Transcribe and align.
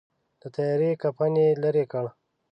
د 0.41 0.43
تیارې 0.55 0.91
کفن 1.01 1.33
یې 1.41 1.47
لیري 1.63 1.85
کړ. 1.91 2.05